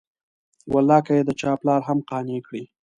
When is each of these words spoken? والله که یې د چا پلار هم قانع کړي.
والله 0.73 0.99
که 1.05 1.11
یې 1.17 1.23
د 1.27 1.31
چا 1.41 1.51
پلار 1.61 1.81
هم 1.87 1.99
قانع 2.09 2.39
کړي. 2.47 2.63